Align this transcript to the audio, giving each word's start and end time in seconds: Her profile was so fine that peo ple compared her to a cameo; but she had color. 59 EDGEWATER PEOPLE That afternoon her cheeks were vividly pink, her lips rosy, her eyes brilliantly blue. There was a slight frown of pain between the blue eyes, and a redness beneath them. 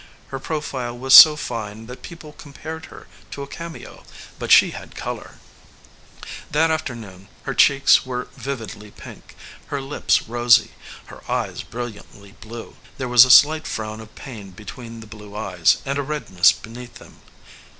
Her 0.29 0.39
profile 0.39 0.97
was 0.97 1.13
so 1.13 1.35
fine 1.35 1.85
that 1.85 2.01
peo 2.01 2.17
ple 2.17 2.31
compared 2.33 2.85
her 2.85 3.05
to 3.29 3.43
a 3.43 3.47
cameo; 3.47 4.03
but 4.39 4.51
she 4.51 4.71
had 4.71 4.95
color. 4.95 5.35
59 6.23 6.25
EDGEWATER 6.25 6.25
PEOPLE 6.39 6.45
That 6.49 6.71
afternoon 6.71 7.27
her 7.43 7.53
cheeks 7.53 8.03
were 8.03 8.27
vividly 8.35 8.89
pink, 8.89 9.35
her 9.67 9.79
lips 9.79 10.23
rosy, 10.23 10.71
her 11.05 11.21
eyes 11.31 11.61
brilliantly 11.61 12.31
blue. 12.41 12.77
There 12.97 13.07
was 13.07 13.25
a 13.25 13.29
slight 13.29 13.67
frown 13.67 14.01
of 14.01 14.15
pain 14.15 14.49
between 14.49 15.01
the 15.01 15.05
blue 15.05 15.35
eyes, 15.35 15.77
and 15.85 15.99
a 15.99 16.01
redness 16.01 16.51
beneath 16.51 16.95
them. 16.95 17.17